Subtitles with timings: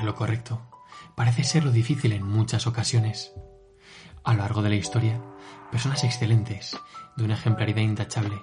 [0.00, 0.60] Lo correcto
[1.14, 3.32] parece ser lo difícil en muchas ocasiones.
[4.24, 5.22] A lo largo de la historia,
[5.70, 6.76] personas excelentes,
[7.16, 8.42] de una ejemplaridad intachable,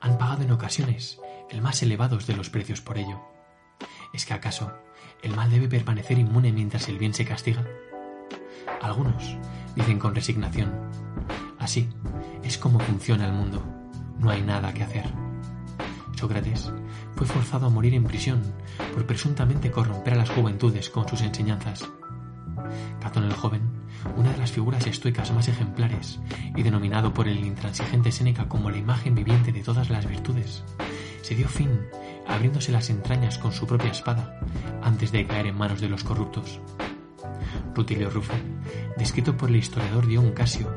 [0.00, 1.18] han pagado en ocasiones
[1.50, 3.20] el más elevados de los precios por ello.
[4.12, 4.72] ¿Es que acaso
[5.22, 7.66] el mal debe permanecer inmune mientras el bien se castiga?
[8.80, 9.36] Algunos
[9.74, 10.72] dicen con resignación,
[11.58, 11.88] así
[12.44, 13.64] es como funciona el mundo,
[14.18, 15.12] no hay nada que hacer.
[16.20, 16.70] Sócrates
[17.16, 18.42] fue forzado a morir en prisión
[18.92, 21.88] por presuntamente corromper a las juventudes con sus enseñanzas.
[23.00, 23.62] Catón el joven,
[24.18, 26.20] una de las figuras estoicas más ejemplares
[26.54, 30.62] y denominado por el intransigente Séneca como la imagen viviente de todas las virtudes,
[31.22, 31.70] se dio fin
[32.28, 34.40] abriéndose las entrañas con su propia espada
[34.82, 36.60] antes de caer en manos de los corruptos.
[37.74, 38.34] Rutilio Rufo,
[38.98, 40.68] descrito por el historiador Dion Casio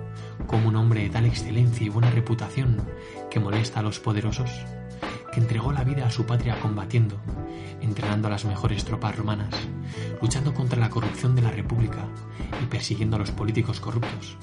[0.47, 2.81] como un hombre de tal excelencia y buena reputación
[3.29, 4.49] que molesta a los poderosos,
[5.33, 7.19] que entregó la vida a su patria combatiendo,
[7.81, 9.53] entrenando a las mejores tropas romanas,
[10.21, 12.07] luchando contra la corrupción de la República
[12.61, 14.37] y persiguiendo a los políticos corruptos.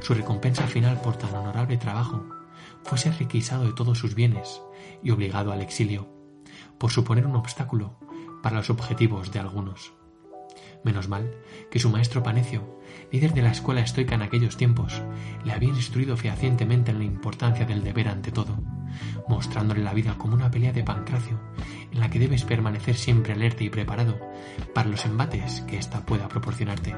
[0.00, 2.24] Su recompensa final por tan honorable trabajo
[2.84, 4.62] fue ser requisado de todos sus bienes
[5.02, 6.08] y obligado al exilio,
[6.78, 7.98] por suponer un obstáculo
[8.40, 9.92] para los objetivos de algunos.
[10.84, 11.34] Menos mal
[11.68, 12.78] que su maestro Panecio,
[13.10, 15.02] líder de la escuela estoica en aquellos tiempos,
[15.44, 18.56] le había instruido fehacientemente en la importancia del deber ante todo,
[19.28, 21.38] mostrándole la vida como una pelea de pancracio
[21.92, 24.18] en la que debes permanecer siempre alerta y preparado
[24.74, 26.94] para los embates que ésta pueda proporcionarte,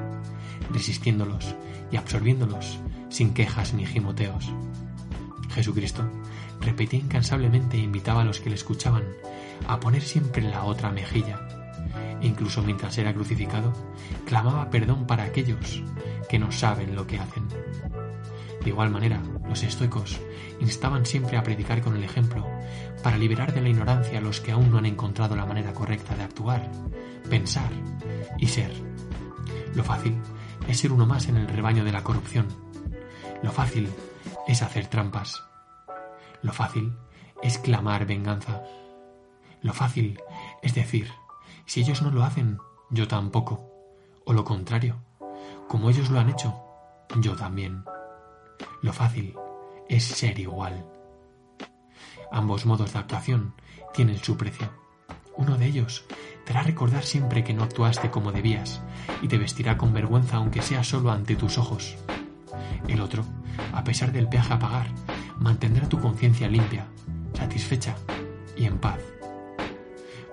[0.71, 1.55] resistiéndolos
[1.91, 2.79] y absorbiéndolos
[3.09, 4.51] sin quejas ni gimoteos.
[5.53, 6.03] Jesucristo
[6.61, 9.03] repetía incansablemente e invitaba a los que le escuchaban
[9.67, 11.39] a poner siempre la otra mejilla.
[12.21, 13.73] Incluso mientras era crucificado,
[14.25, 15.83] clamaba perdón para aquellos
[16.29, 17.43] que no saben lo que hacen.
[18.63, 20.19] De igual manera, los estoicos
[20.59, 22.47] instaban siempre a predicar con el ejemplo,
[23.03, 26.15] para liberar de la ignorancia a los que aún no han encontrado la manera correcta
[26.15, 26.71] de actuar,
[27.29, 27.71] pensar
[28.37, 28.71] y ser.
[29.73, 30.15] Lo fácil
[30.67, 32.47] es ser uno más en el rebaño de la corrupción.
[33.41, 33.89] Lo fácil
[34.47, 35.43] es hacer trampas.
[36.43, 36.93] Lo fácil
[37.41, 38.61] es clamar venganza.
[39.61, 40.19] Lo fácil
[40.61, 41.11] es decir,
[41.65, 42.59] si ellos no lo hacen,
[42.91, 43.67] yo tampoco.
[44.25, 45.01] O lo contrario,
[45.67, 46.53] como ellos lo han hecho,
[47.19, 47.83] yo también.
[48.81, 49.35] Lo fácil
[49.89, 50.85] es ser igual.
[52.31, 53.53] Ambos modos de actuación
[53.93, 54.69] tienen su precio.
[55.35, 56.05] Uno de ellos
[56.45, 58.81] te hará recordar siempre que no actuaste como debías
[59.21, 61.97] y te vestirá con vergüenza aunque sea solo ante tus ojos.
[62.87, 63.23] El otro,
[63.73, 64.87] a pesar del peaje a pagar,
[65.37, 66.87] mantendrá tu conciencia limpia,
[67.33, 67.95] satisfecha
[68.57, 68.99] y en paz.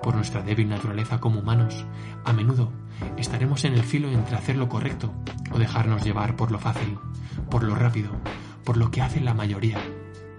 [0.03, 1.85] Por nuestra débil naturaleza como humanos,
[2.25, 2.73] a menudo
[3.17, 5.13] estaremos en el filo entre hacer lo correcto
[5.53, 6.99] o dejarnos llevar por lo fácil,
[7.51, 8.11] por lo rápido,
[8.65, 9.79] por lo que hace la mayoría.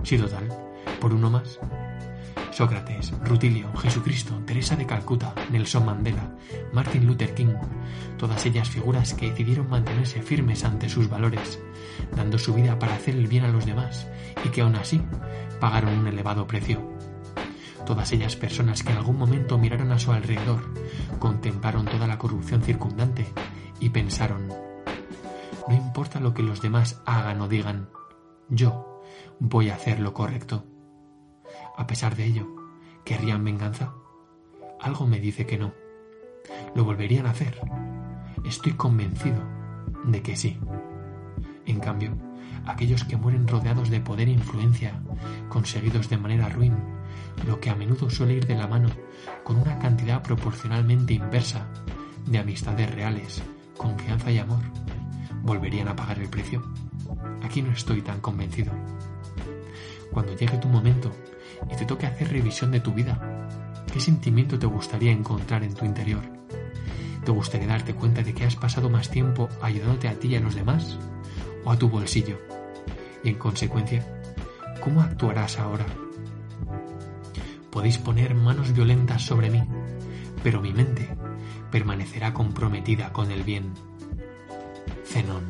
[0.03, 0.47] Si total,
[0.99, 1.59] por uno más.
[2.51, 6.35] Sócrates, Rutilio, Jesucristo, Teresa de Calcuta, Nelson Mandela,
[6.73, 7.53] Martin Luther King,
[8.17, 11.59] todas ellas figuras que decidieron mantenerse firmes ante sus valores,
[12.15, 14.07] dando su vida para hacer el bien a los demás
[14.43, 15.01] y que aún así
[15.61, 16.98] pagaron un elevado precio.
[17.85, 20.73] Todas ellas personas que en algún momento miraron a su alrededor,
[21.19, 23.27] contemplaron toda la corrupción circundante
[23.79, 24.47] y pensaron,
[25.67, 27.89] no importa lo que los demás hagan o digan,
[28.49, 29.01] yo
[29.39, 30.65] voy a hacer lo correcto.
[31.77, 32.47] A pesar de ello,
[33.05, 33.93] ¿querrían venganza?
[34.81, 35.73] Algo me dice que no.
[36.75, 37.59] ¿Lo volverían a hacer?
[38.45, 39.41] Estoy convencido
[40.05, 40.59] de que sí.
[41.65, 42.17] En cambio,
[42.65, 45.01] aquellos que mueren rodeados de poder e influencia,
[45.49, 46.75] conseguidos de manera ruin,
[47.45, 48.89] lo que a menudo suele ir de la mano
[49.43, 51.67] con una cantidad proporcionalmente inversa
[52.25, 53.41] de amistades reales,
[53.77, 54.61] confianza y amor,
[55.41, 56.63] volverían a pagar el precio.
[57.43, 58.71] Aquí no estoy tan convencido.
[60.11, 61.11] Cuando llegue tu momento
[61.71, 63.47] y te toque hacer revisión de tu vida,
[63.91, 66.21] ¿qué sentimiento te gustaría encontrar en tu interior?
[67.23, 70.39] ¿Te gustaría darte cuenta de que has pasado más tiempo ayudándote a ti y a
[70.39, 70.97] los demás?
[71.63, 72.39] ¿O a tu bolsillo?
[73.23, 74.05] Y en consecuencia,
[74.81, 75.85] ¿cómo actuarás ahora?
[77.71, 79.63] Podéis poner manos violentas sobre mí,
[80.43, 81.09] pero mi mente
[81.71, 83.73] permanecerá comprometida con el bien.
[85.05, 85.45] Zenón.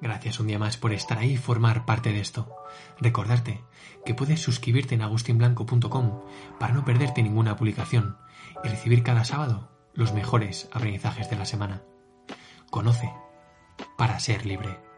[0.00, 2.52] Gracias un día más por estar ahí y formar parte de esto.
[3.00, 3.62] Recordarte
[4.04, 6.20] que puedes suscribirte en agustinblanco.com
[6.58, 8.16] para no perderte ninguna publicación
[8.64, 11.82] y recibir cada sábado los mejores aprendizajes de la semana.
[12.70, 13.12] Conoce
[13.96, 14.91] para ser libre.